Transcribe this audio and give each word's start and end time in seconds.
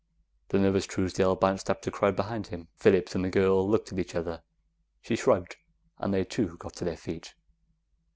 The 0.47 0.57
nervous 0.57 0.87
Truesdale 0.87 1.35
bounced 1.35 1.69
up 1.69 1.83
to 1.83 1.91
crowd 1.91 2.15
behind 2.15 2.47
him. 2.47 2.69
Phillips 2.75 3.13
and 3.13 3.23
the 3.23 3.29
girl 3.29 3.69
looked 3.69 3.93
at 3.93 3.99
each 3.99 4.15
other; 4.15 4.41
she 4.99 5.15
shrugged, 5.15 5.57
and 5.99 6.11
they 6.11 6.23
too 6.23 6.57
got 6.57 6.73
to 6.77 6.83
their 6.83 6.97
feet. 6.97 7.35